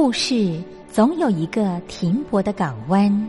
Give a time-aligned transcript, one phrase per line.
[0.00, 3.28] 故事总有一个停泊的港湾。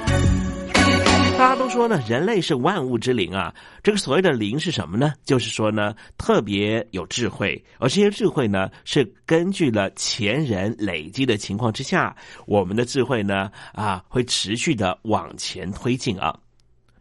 [1.41, 3.51] 大家都说呢，人类是万物之灵啊。
[3.81, 5.11] 这个所谓的灵是什么呢？
[5.23, 12.15] 就是说呢，特别有智慧，而这些智慧呢，是根据了前人累积的情况之下，
[12.45, 16.39] 我们的智慧呢，啊，会持续的往前推进啊。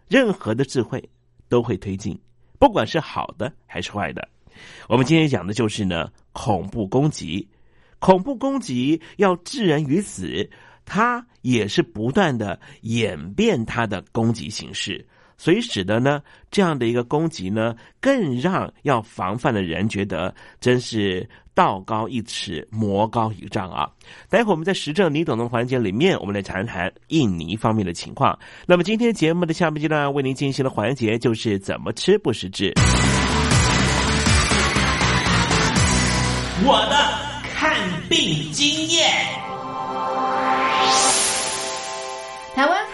[0.08, 1.06] 任何的智慧
[1.50, 2.18] 都会推进，
[2.58, 4.26] 不管是好的还是坏的。
[4.88, 7.46] 我们今天讲的就是呢，恐怖攻击，
[7.98, 10.48] 恐怖攻击要置人于死。
[10.92, 15.06] 它也是不断的演变它的攻击形式，
[15.38, 16.20] 所以使得呢
[16.50, 23.88] 这样的一个攻击呢，更让要防范的人觉得真是道高一尺，魔高一丈啊！
[24.28, 28.36] 待会我们在实证你懂的环节里面，我们来谈谈印尼方面的情况。
[28.66, 32.74] 那么今天节目的下半阶段为您进行的环节就是怎么吃不失智。
[36.66, 36.96] 我的
[37.54, 37.72] 看
[38.08, 39.49] 病经验。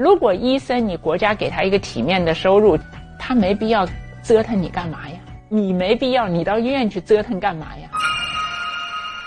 [0.00, 2.74] 如果医生你国家给他一个体面的收入，
[3.18, 3.86] 他没必要
[4.22, 5.16] 折腾你干嘛呀？
[5.50, 7.90] 你没必要，你到医院去折腾干嘛呀？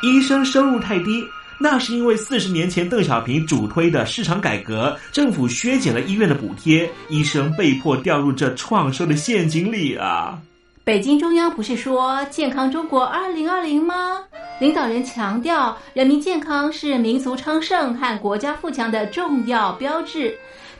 [0.01, 1.24] 医生收入太低，
[1.60, 10.39] 那是因为四十年前邓小平主推的市场改革，政府削减了医院的补贴，医生被迫掉入这创收的陷阱里啊！
[10.84, 14.24] 北京中央不是说“健康中国二零二零”吗？
[14.60, 20.36] 领导人强调，人民健康是民族昌盛和国家富强的重要标志。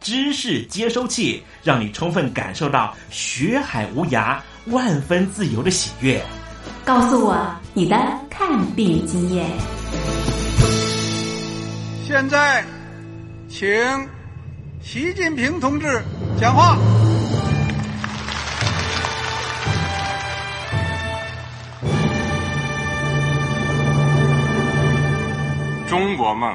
[0.00, 6.24] 知识接收器，让你充分感受到学海无涯、万分自由的喜悦。
[6.84, 7.96] 告诉我你的
[8.30, 9.46] 看病经验。
[12.06, 12.64] 现在，
[13.48, 13.68] 请。
[14.80, 16.02] 习近平同志
[16.40, 16.78] 讲话。
[25.86, 26.54] 中国梦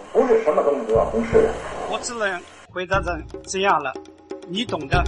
[0.13, 1.53] 不是什么东西都要公示的。
[1.89, 3.93] 我只能回答成这样了，
[4.47, 5.03] 你懂的。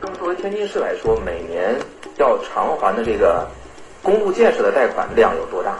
[0.00, 1.74] 那么作为天津市来说，每年
[2.18, 3.48] 要偿还的这个
[4.02, 5.76] 公路建设的贷款量有多大？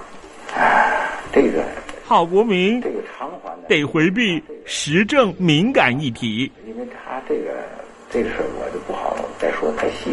[0.54, 1.62] 哎，这个。
[2.04, 7.50] 郝国民这个偿还得回避时政敏感议题，因为他这个
[8.10, 10.12] 这个事儿我就不好再说太细。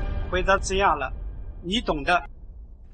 [0.31, 1.11] 回答这样了，
[1.61, 2.23] 你懂的。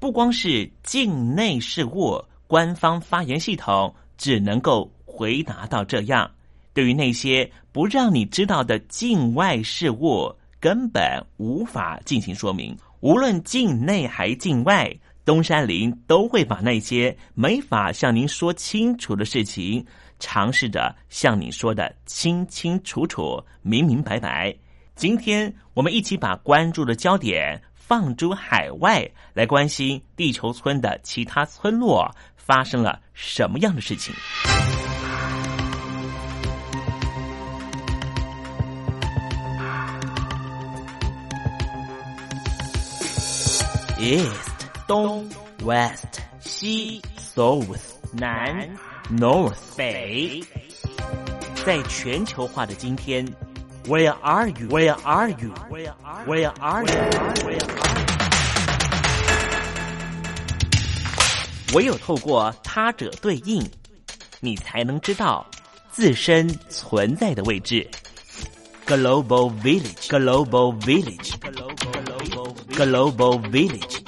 [0.00, 4.90] 不光是境内事务，官方发言系统只能够。
[5.10, 6.30] 回答到这样，
[6.72, 11.02] 对于那些不让你知道的境外事务，根本
[11.38, 12.76] 无法进行说明。
[13.00, 19.84] 无论境内还境外，东山林都会把那些没法向您说清楚的事情，
[20.20, 24.54] 尝试着向你说的清清楚楚、明明白白。
[24.98, 34.12] 今天我们一起把关注的焦点放诸海外，来关心地球村的其他村落发生了什么样的事情。
[44.00, 45.30] East 东
[45.64, 47.78] ，West 西，South
[48.12, 48.68] 南
[49.12, 50.42] ，North 北。
[51.64, 53.26] 在全球化的今天
[53.88, 54.68] ，Where are you?
[54.68, 55.54] Where are you?
[55.70, 56.28] Where are you?
[56.28, 57.58] Where are you?
[61.74, 63.66] 唯有透过他者对应，
[64.40, 65.46] 你才能知道
[65.90, 67.88] 自身存在的位置。
[68.86, 71.32] Global Village, Global Village,
[72.72, 74.00] Global Village，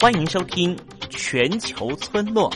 [0.00, 2.50] 欢迎收听全球村落。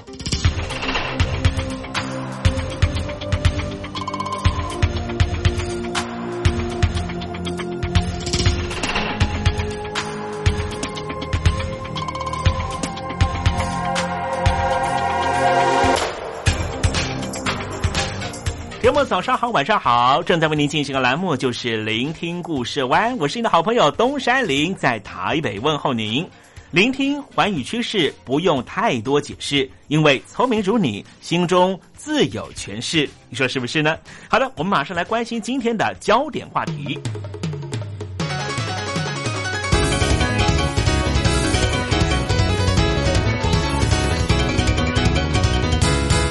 [19.04, 26.26] 早上好，晚上好，正在为您进行的栏目就是聆听故事湾，我是你的好朋友东山林，在台北问候您。
[26.70, 33.08] 聆听环宇趋势，不用太多解释，因为聪明如你，心中自有诠释。
[33.28, 33.98] 你说是不是呢？
[34.28, 36.98] 好的，我们马上来关心今天的焦点话题。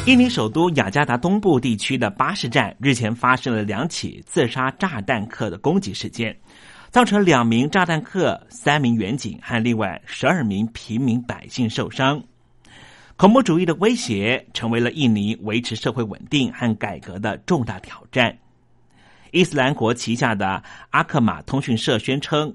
[0.07, 6.35] 印尼首都雅加达东部地区的巴士站日前发生了两起自杀炸弹客的攻击事件，
[6.89, 12.21] 造成两名炸弹客、三名远警和另外十二名平民百姓受伤。
[13.15, 18.35] 恐怖主义的威胁成为了印尼维持社会稳定和改革的重大挑战。
[19.29, 22.51] 伊斯兰国旗下的阿克马通讯社宣称，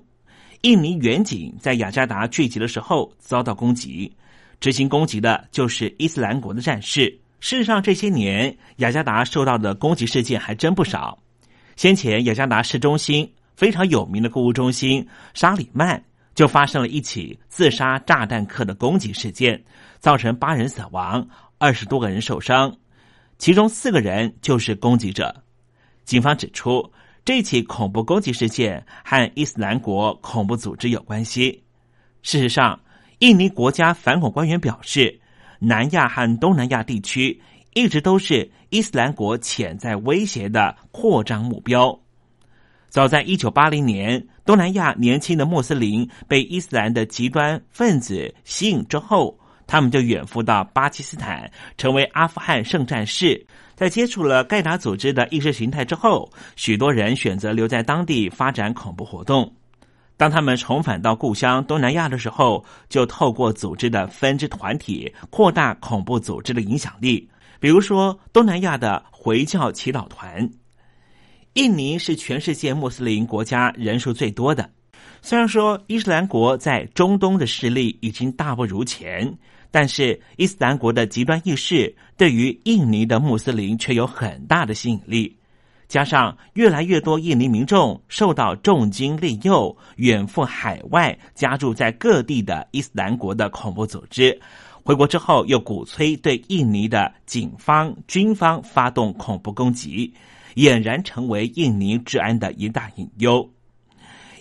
[0.62, 4.12] 印尼远警在雅加达聚集的时候遭到攻击，
[4.58, 7.16] 执行攻击的就是伊斯兰国的战士。
[7.38, 11.18] 事实上，这些年雅加达受到的攻击事件还真不少。
[11.76, 16.02] 先前，雅加达市中心非常有名的购物中心沙里曼
[16.34, 19.62] 就发生了一起自杀炸弹客的攻击事件，
[19.98, 21.28] 造成八人死亡，
[21.58, 22.74] 二十多个人受伤，
[23.38, 25.42] 其中四个人就是攻击者。
[26.04, 26.90] 警方指出，
[27.24, 31.62] 这起恐怖攻击事件和伊斯兰国恐怖组织有关系。
[32.22, 32.80] 事实上，
[33.18, 35.20] 印尼国家反恐官员表示。
[35.58, 37.40] 南亚和东南亚地区
[37.74, 41.98] 一直都是伊斯兰国潜在威胁的扩张目标。
[42.88, 53.46] 早在一九八零年，东南亚年轻的穆斯林被伊斯兰的极端分子吸引之后，他们就远赴到巴基斯坦，成为阿富汗圣战士。
[53.74, 59.52] 在接触了盖达组织的意识形态之后，许多人选择留在当地发展恐怖活动。
[60.16, 67.28] 当他们重返到故乡东南亚的时候，就透过组织的分支团体扩大恐怖组织的影响力。
[67.60, 70.48] 比如说，东南亚的回教祈祷团。
[71.54, 74.70] 印尼是全世界穆斯林国家人数最多的。
[75.22, 79.36] 虽然说伊斯兰国在中东的势力已经大不如前，
[79.70, 85.35] 但是伊斯兰国的极端意识对于印尼的穆斯林却有很大的吸引力。
[85.88, 94.40] 加上越来越多印尼民众受到重金利诱，远赴海外加入在各地的伊斯兰国的恐怖组织，
[94.82, 100.12] 回国之后又鼓吹对印尼的警方、军方发动恐怖攻击，
[100.56, 103.48] 俨然成为印尼治安的一大隐忧。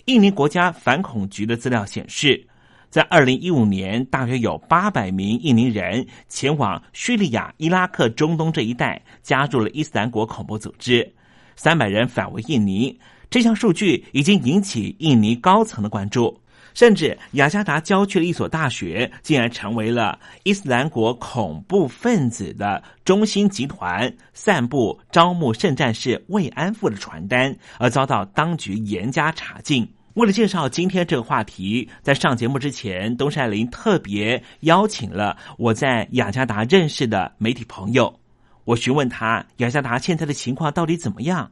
[0.06, 2.44] 印尼国家反恐局的资料显示，
[2.90, 11.12] 在二零一五年，大约有八百名印尼人前往叙利亚、伊拉克、中东这一带，加入了伊斯兰国恐怖组织。
[11.56, 12.96] 三百人返回印尼，
[13.28, 16.40] 这项数据已经引起印尼高层的关注。
[16.74, 29.90] 甚至雅加达郊区的一所大学，竟然成为了伊斯兰国恐怖分子的中心集团，散布招募圣战士慰安妇的传单，而遭到当局严加查禁。
[30.16, 38.20] 为了介绍今天这个话题，在上节目之前，东山林特别邀请了我在雅加达认识的媒体朋友。
[38.66, 41.48] 我询问他雅加达现在的情况到底怎么样？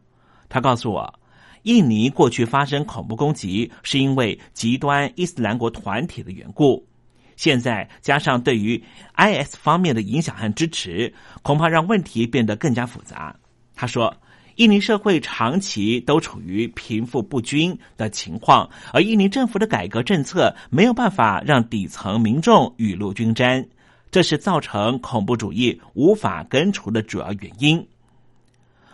[0.49, 1.15] 他告诉我，
[1.63, 6.85] 印尼过去发生恐怖攻击是因为极端伊斯兰国团体的缘故，
[7.37, 8.83] 现在加上对于
[9.17, 13.35] IS 方面的影响和支持，恐怕让问题变得更加复杂。
[13.77, 14.13] 他说，
[14.57, 23.65] 印尼社会长期都处于贫富不均的情况，而印尼政府的改革政策没有办法让底层民众雨露均沾。
[24.15, 27.85] 这是造成恐怖主义无法根除的主要原因。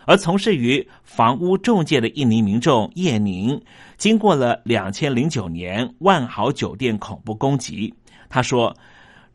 [0.07, 3.61] 而从事于房屋中介的印尼民众叶宁，
[3.97, 7.93] 经过了两千零九年万豪酒店恐怖攻击，
[8.29, 8.75] 他说，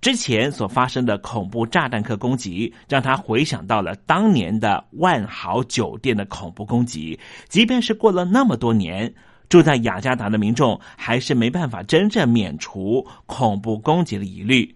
[0.01, 7.16] 之前所发生的恐怖炸弹客攻击，让他回想到了当年的万豪酒店的恐怖攻击。
[7.49, 9.14] 即便是过了那么多年，
[9.49, 14.75] 住在雅加达的民众还是没办法真正免除恐怖攻击的疑虑。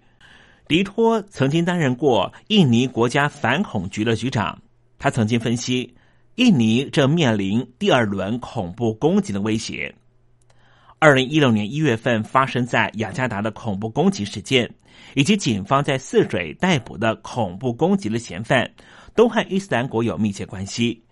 [0.70, 4.56] 迪托曾经担任过印尼国家反恐局的局长。
[5.00, 5.92] 他曾经分析，
[6.36, 9.92] 印尼正面临第二轮恐怖攻击的威胁。
[11.00, 14.72] 二零一六年一月份发生在雅加达的恐怖攻击事件，
[15.16, 18.70] 以及警方在泗水逮捕的恐怖攻击的嫌犯，
[19.16, 21.02] 都和伊斯兰国有密切关系。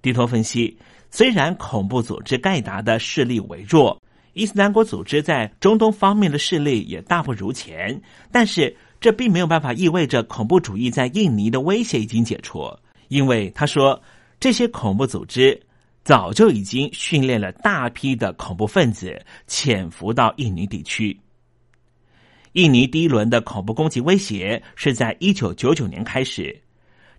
[0.00, 0.74] 迪托分析，
[1.10, 4.00] 虽然恐怖组织盖达的势力微弱，
[4.32, 12.72] 伊斯兰国组织在中东方面的势力也大不如前，但是这并没有办法意味着恐怖主义在印尼的威胁已经解除。
[13.08, 14.00] 因为他说，
[14.38, 15.60] 这些恐怖组织
[16.04, 21.18] 早就已经训练了大批的恐怖分子潜伏到印尼地区。
[22.52, 26.62] 印尼第一轮的恐怖攻击威胁是在一九九九年开始，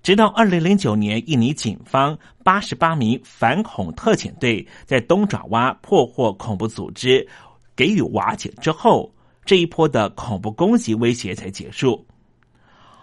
[0.02, 7.28] 直到二零零九年，印尼警方八十八名反恐特遣队在东爪哇破获恐怖组织，
[7.76, 9.14] 给予瓦解之后，
[9.46, 12.06] 这一波的恐怖攻击威胁才结束。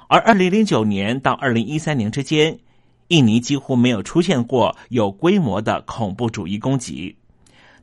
[0.08, 2.58] 而二零零九年到二零一三年之间。
[3.10, 7.16] 印尼几乎没有出现过有规模的恐怖主义攻击，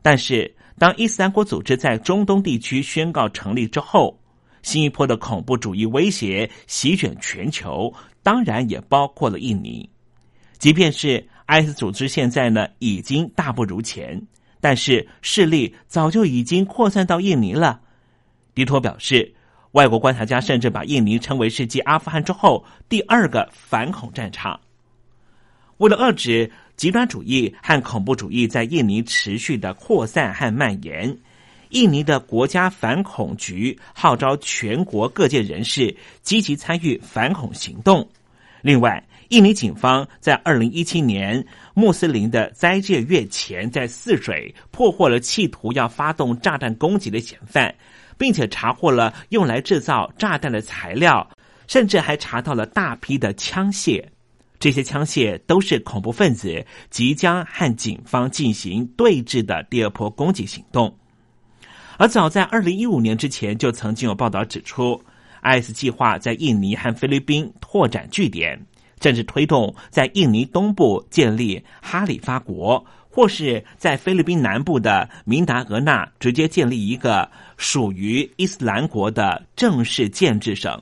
[0.02, 4.18] 但是当伊斯兰国组织在中东地区宣告成立之后，
[4.62, 7.94] 新一波的恐怖主义威胁席卷全球，
[8.24, 9.90] 当然也包括了印尼。
[10.60, 14.26] 即便是 IS 组织现在呢已经大不如前，
[14.62, 17.82] 但是势力早就已经扩散到印尼了。
[18.58, 19.32] 迪托表示，
[19.74, 24.60] 外国观察家甚至把印尼称为是继阿富汗之后第二个反恐战场。
[25.78, 31.16] 为了遏制极端主义和恐怖主义在印尼持续的扩散和蔓延，
[31.70, 38.10] 印尼的国家反恐局号召全国各界人士积极参与反恐行动。
[38.64, 47.74] 另外，印尼警方在二零一七年穆斯林的斋戒月前，在泗水破获了企图要发动炸弹攻击的嫌犯，
[48.18, 51.28] 并且查获了用来制造炸弹的材料，
[51.68, 54.04] 甚至还查到了大批的枪械。
[54.60, 60.98] 这些枪械都是恐怖分子即将和警方进行对峙的第二波攻击行动。
[61.98, 65.00] 而早在二零一五年之前，就曾经有报道指出
[65.44, 68.60] ，IS 计划在印尼和菲律宾拓展据点，
[69.00, 72.84] 甚至推动在印尼东部建立哈里发国，
[73.18, 77.28] 或是在菲律宾南部的明达俄纳直接建立一个
[77.58, 80.80] 属于伊斯兰国的正式建制省。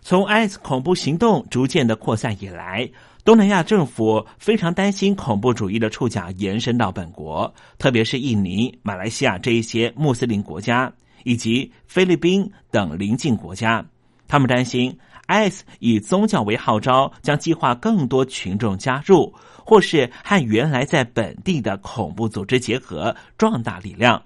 [0.00, 2.90] 从 IS 恐怖行动逐渐的扩散以来，
[3.24, 13.86] 东南亚政府非常担心恐怖主义的触角延伸到本国，特别是印尼、马来西亚这一些穆斯林国家，以及菲律宾等邻近国家。
[14.26, 14.98] 他们担心
[15.30, 19.32] IS 以宗教为号召，将计划更多群众加入，
[19.64, 24.20] 或是和原来在本地的恐怖组织结合，壮大力量。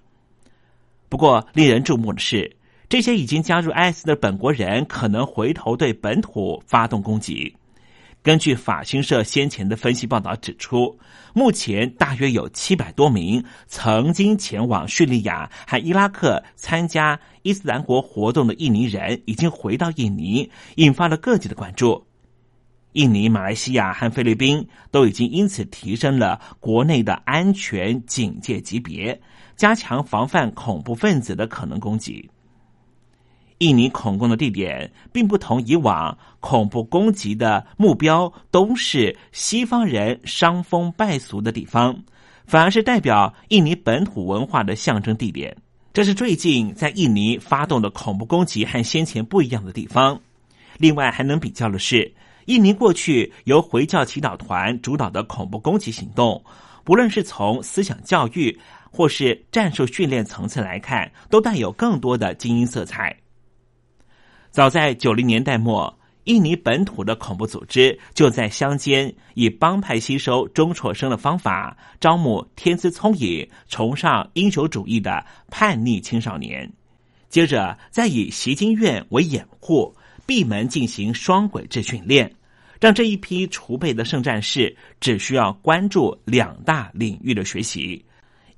[1.11, 2.57] 不过，令人注目的是。
[2.87, 7.57] 这些已经加入 IS 的本国人可能回头对本土发动攻击。
[8.25, 10.99] 根据法新社先前的分析报道指出，
[11.35, 22.07] 目前大约有七百多名曾经前往叙利亚和伊拉克参加伊斯兰国活动的印尼人已经回到印尼，引发了各界的关注。
[22.93, 29.21] 印尼、马来西亚和菲律宾都已经因此提升了国内的安全警戒级别，
[29.55, 32.31] 加强防范恐怖分子的可能攻击。
[33.59, 41.97] 印尼恐攻的地点并不同以往恐怖攻击的目标都是西方人伤风败俗的地方，
[42.47, 45.57] 反而是代表印尼本土文化的象征地点。
[45.93, 50.21] 这是最近在印尼发动的恐怖攻击和先前不一样的地方。
[50.77, 52.13] 另外还能比较的是，
[52.47, 56.45] 印尼过去由回教祈祷团主导的恐怖攻击行动，
[56.83, 58.59] 不论是从思想教育
[58.91, 63.17] 或是战术训练层次来看，都带有更多的精英色彩。
[64.55, 76.73] 早在九零年代末，印尼本土的恐怖组织就在乡间以帮派吸收中辍生的方法招募天资聪颖、崇尚英雄主义的叛逆青少年，
[77.29, 79.93] 接着再以习经院为掩护，
[80.25, 82.33] 闭门进行双轨制训练，
[82.81, 88.05] 让这一批储备的圣战士只需要关注两大领域的学习。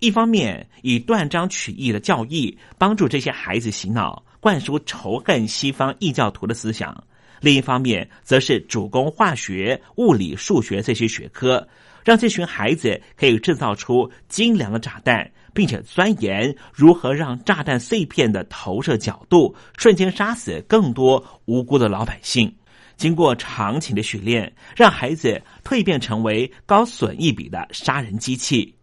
[0.00, 4.22] 一方面以断章取义的教义帮助这些孩子洗脑。
[4.46, 7.02] 灌输仇恨西方异教徒的思想，
[7.40, 11.66] 另一方面，则是主攻化学、物理、数学这些学科，
[12.04, 22.54] 让这群孩子可以制造出精良的炸弹，并且钻研如何让炸弹碎片的投射角度瞬间杀死更多无辜的老百姓。
[22.96, 28.75] 经过长期的训练，让孩子蜕变成为高损益比的杀人机器。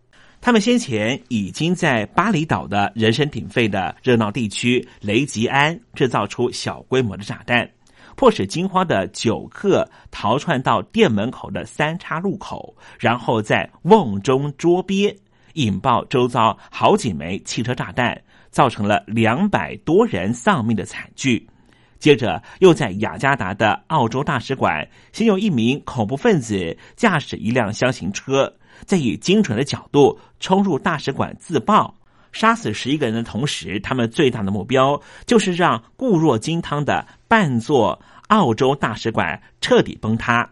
[0.45, 7.65] 他们先前已经在巴厘岛的人声鼎沸的热闹地区雷吉安制造出小规模的炸弹，
[8.17, 15.17] 迫使惊慌的酒客逃窜到店门口的三岔路口，然后在瓮中捉鳖，
[15.53, 21.47] 引爆周遭好几枚汽车炸弹，造成了两百多人丧命的惨剧。
[21.99, 28.53] 接着，又在雅加达的澳洲大使馆，先有一名恐怖分子驾驶一辆箱型车，
[28.85, 31.95] 再以精准的角度冲入大使馆自爆，
[32.31, 40.49] 杀死十一个人的同时，他们最大的目标就是让固若金汤的半座澳洲大使馆彻底崩塌。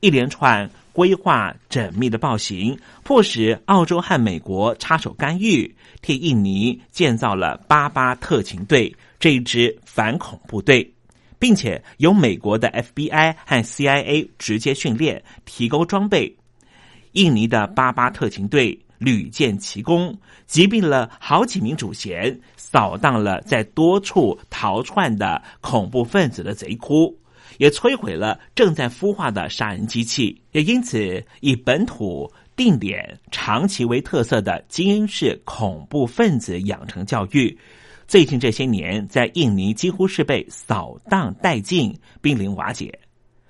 [0.00, 8.94] 一连串规划缜密的暴行，迫使澳洲和美国插手干预，替印尼建造了巴巴特勤队。
[9.18, 10.92] 这一支反恐部队，
[11.38, 16.36] 并且由美国的 FBI 和 CIA 直接训练、提供装备。
[17.16, 20.14] 印尼的巴巴特勤队屡建奇功，
[20.46, 27.18] 击毙了好几名主嫌，扫荡了在多处逃窜的恐怖分子的贼窟，
[27.56, 30.38] 也摧毁了正在孵化的杀人机器。
[30.52, 37.58] 也因此，以本土定点、长期为特色的精英式恐怖分子养成教育。
[38.06, 42.98] 最近这些年，在印尼几乎是被扫荡殆尽、濒临瓦解。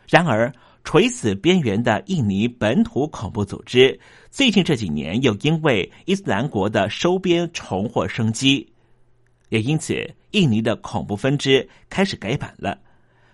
[0.09, 0.53] 然而，
[0.87, 3.99] 垂死边缘的印尼本土恐怖组织，
[4.31, 8.73] 最近这几年又因为伊斯兰国的收编重获生机。
[9.49, 12.79] 也因此，印尼的恐怖分支开始改版了，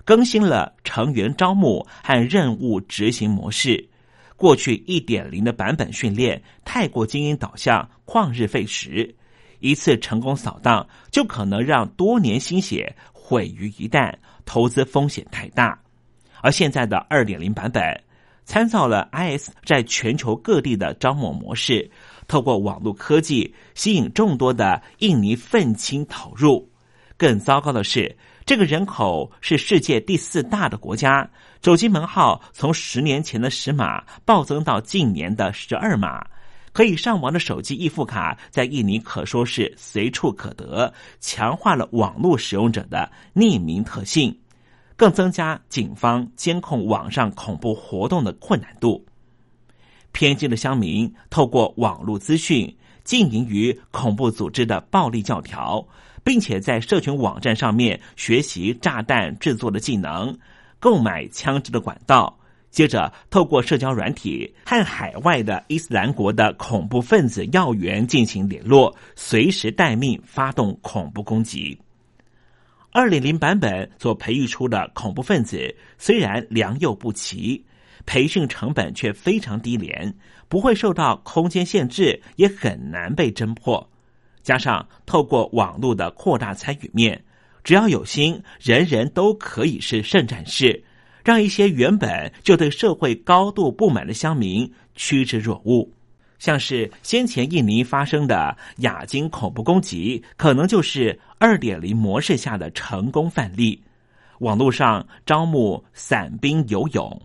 [0.03, 3.87] 更新了成员招募和任务执行模式。
[4.35, 9.15] 过去一点零的版本训练太过精英导向，旷日费时。
[9.61, 14.11] 一次成功扫荡，就可能让多年心血毁于一旦，
[14.47, 15.82] 投资风险太大。
[16.42, 17.83] 而现在的二点零版本，
[18.44, 21.90] 参照了 IS 在全球各地的招募模式，
[22.28, 26.68] 透过网络科技吸引众多的印尼愤青投入。
[27.16, 31.31] 更糟糕的是，这个人口是世界第四大的国家，
[31.62, 36.26] 手机门号从十年前的十码暴增到近年的十二码。
[36.72, 44.37] 可以上网的手机易付卡在印尼可说是随处可得，强化了网络使用者的匿名特性，
[45.03, 49.05] 更增加警方监控网上恐怖活动的困难度。
[50.12, 55.85] 偏激的乡民透过网络资讯经营于恐怖组织的暴力教条，
[56.23, 60.38] 并且在社群网站上面学习炸弹制作的技能，
[60.79, 62.38] 购买枪支的管道。
[62.71, 71.77] 接着，透过社交软体和海外的伊斯兰国的恐怖分子要员进行联络，随时待命发动恐怖攻击。
[72.94, 77.64] 二点零版本所培育出的恐怖分子虽然良莠不齐，
[78.05, 80.14] 培训成本却非常低廉，
[80.46, 83.90] 不会受到空间限制，也很难被侦破。
[84.42, 87.24] 加上透过网络的扩大参与面，
[87.64, 90.85] 只要有心，人人都可以是圣战士。
[91.24, 95.88] 让一些原本就对社会高度不满的乡民趋之若鹜，
[96.40, 103.83] 像是先前印尼发生的亚金恐怖攻击，可能就是二点零模式下的成功范例。
[104.38, 107.20] 网络上招募散兵游勇，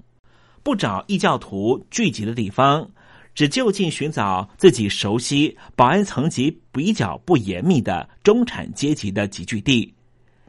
[0.63, 2.89] 不找异教徒聚集的地方，
[3.36, 9.93] 只就近寻找自己熟悉、保安层级比较不严密的中产阶级的集聚地。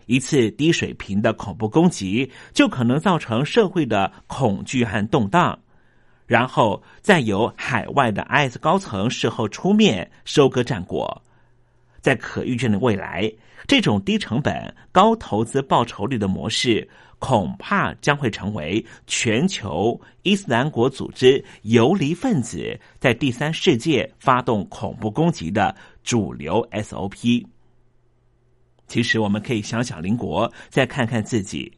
[0.06, 5.58] 一次低水平的恐怖攻击，就可能造成社会的恐惧和动荡，
[6.24, 11.22] 然后再由海外的 IS 高层事后出面收割战果。
[12.08, 13.30] 在可预见的未来，
[13.66, 27.44] 这种低成本、高投资报酬率的模式，恐怕将会成为全球伊斯兰国组织游离分子在第三世界发动恐怖攻击的主流 SOP。
[28.86, 31.70] 其实，我们可以想想邻国，再看看自己，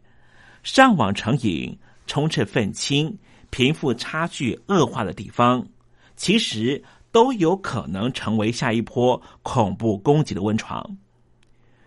[0.62, 3.19] 上网成瘾、充斥愤青、
[3.51, 5.66] 贫富差距恶化的地方，
[6.14, 6.81] 其实
[7.12, 10.85] 都有可能成为下一波恐怖攻击的温床。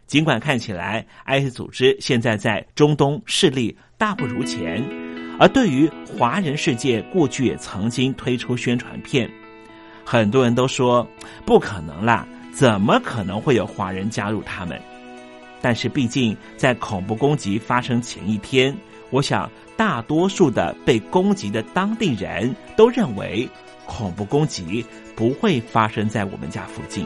[0.05, 4.83] 尽管看起来，IS 组织现在在中东势力大不如前，
[5.39, 9.29] 而对于华人世界，过去也曾经推出宣传片，
[10.05, 11.07] 很多人都说
[11.45, 14.79] 不可能啦，怎么可能会有华人加入他们？
[15.61, 18.75] 但是，毕竟在恐怖攻击发生前一天，
[19.09, 23.47] 我想大多数的被攻击的当地人都认为，
[23.85, 27.05] 恐怖攻击不会发生在我们家附近。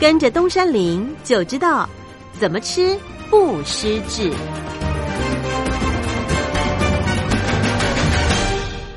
[0.00, 1.88] 跟着东山林就知道
[2.32, 2.98] 怎么吃
[3.30, 4.30] 不失智。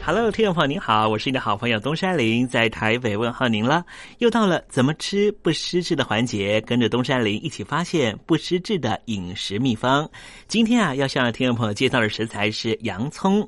[0.03, 3.85] Hello，听众朋友您好，我是你的好朋友东山林，在台北问候您了。
[4.17, 10.09] 又到了怎么吃不失智的环节，跟着东山林一起发现不失智的饮食秘方。
[10.47, 13.47] 今天啊，要向听众朋友介绍的食材是洋葱。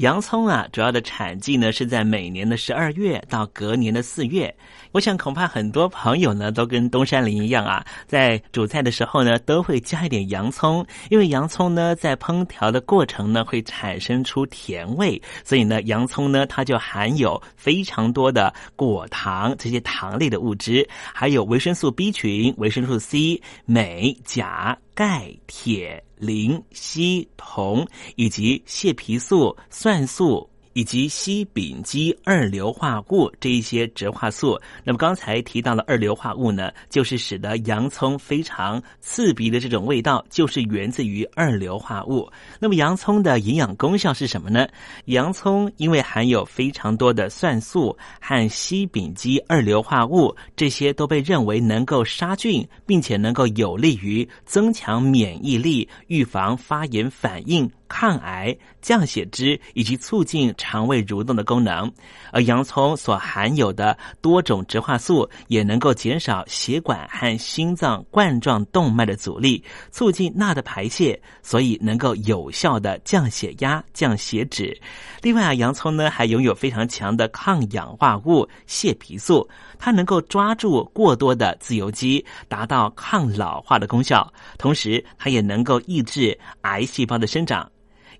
[0.00, 4.52] 洋葱啊，主要的产季呢是在每年的十二月到隔年的四月。
[4.92, 24.78] 我想恐怕很多朋友呢都跟东山林一样啊，在煮菜的时候呢都会加一点洋葱，因为洋葱呢在烹调的过程呢会产生出甜味，所以呢洋葱呢它就含有非常多的果糖这些糖类的物质，还有维生素 B 群、维生素 C、镁、钾。
[24.92, 34.60] 钙、铁、磷、硒、铜以及蟹皮素、蒜素、以及烯丙基二硫化物这一些植化素。
[34.84, 42.30] 那么刚才提到了二硫化物呢，就是使得洋葱非常刺鼻的这种味道，就是源自于二硫化物。
[42.58, 44.68] 那么洋葱的营养功效是什么呢？
[45.06, 57.70] 洋葱因为含有非常多的蒜素和烯丙基二硫化物，这些都被认为能够杀菌，并且能够有利于增强免疫力、预防发炎反应。
[57.90, 61.92] 抗癌、降血脂以及促进肠胃蠕动的功能，
[62.32, 74.80] 而洋葱所含有的多种植化素也能够减少血管和心脏冠状动脉的阻力，促进钠的排泄，所以能够有效的降血压、降血脂。
[75.20, 79.46] 另外啊，洋葱呢还拥有非常强的抗氧化物蟹皮素，
[79.80, 87.68] 它能够抓住过多的自由基，达到抗老化的功效，同时它也能够抑制癌细胞的生长。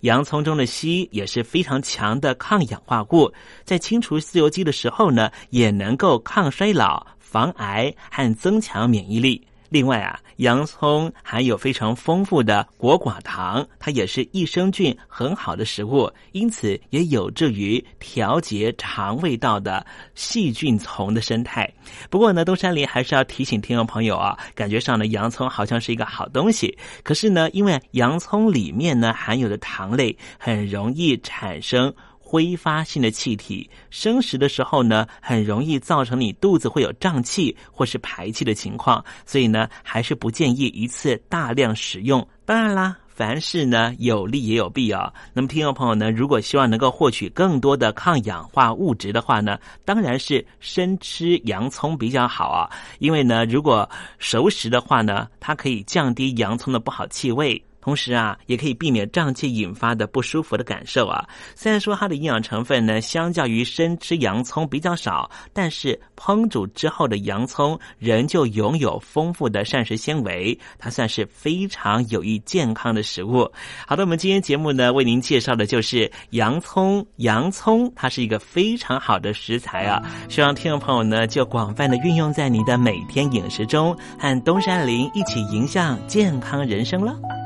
[0.00, 3.32] 洋葱中的硒也是非常强的抗氧化物，
[3.64, 9.46] 在清除自由基的时候呢，也能够抗衰老、防癌和增强免疫力。
[9.70, 21.72] 另外啊，洋葱含有非常丰富的果寡糖，它也是益生菌很好的食物，因此也有助于调节肠胃道的细菌丛的生态。
[22.10, 31.94] 不过呢，东山林还是要提醒听众朋友啊，感觉上呢，洋葱好像是一个好东西，可是呢，因为洋葱里面呢含有的糖类很容易产生。
[32.30, 42.24] 挥发性的气体生食的时候呢，很容易造成你肚子会有胀气或是排气的情况，所以呢，还是不建议一次大量使用。
[42.44, 45.12] 当然啦，凡事呢有利也有弊啊。
[45.32, 52.70] 那么，听众朋友呢，如果希望能够获取更多的抗氧化物质的话呢，当然是生吃洋葱比较好啊。
[53.00, 57.60] 因为呢，如果熟食的话呢，它可以降低洋葱的不好气味。
[57.80, 61.26] 同时啊，也可以避免胀气引发的不舒服的感受啊。
[61.54, 73.50] 虽然说它的营养成分呢，相较于生吃洋葱比较少，但是烹煮之后的洋葱仍旧拥有丰富的膳食纤维，它算是非常有益健康的食物。
[73.86, 77.06] 好的，我们今天节目呢，为您介绍的就是洋葱。
[77.16, 87.39] 洋葱它是一个非常好的食材啊，希望听众朋友呢，就广泛的运用在你的每天饮食中，和东山林一起迎向健康人生了。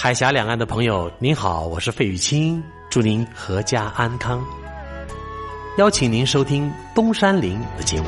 [0.00, 4.40] 海峡两岸的朋友，您好，我是费玉清，祝您阖家安康。
[5.76, 8.06] 邀请您收听东山林的节目。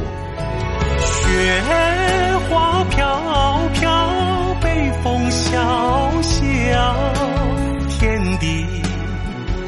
[1.01, 1.63] 雪
[2.49, 6.97] 花飘飘，北风萧萧，
[7.89, 8.65] 天地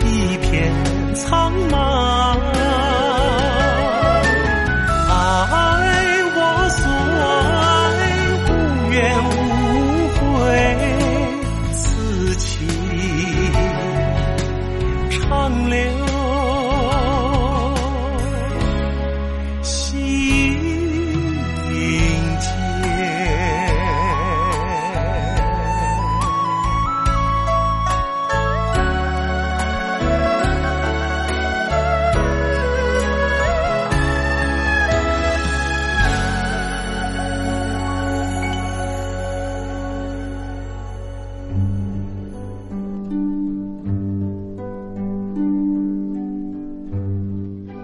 [0.06, 0.72] 一片
[1.14, 2.61] 苍茫。